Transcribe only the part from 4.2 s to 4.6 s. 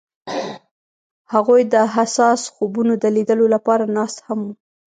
هم وو.